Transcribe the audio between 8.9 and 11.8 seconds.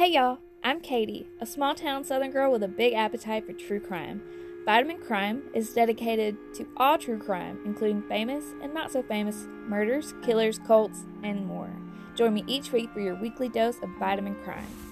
so famous murders, killers, cults, and more.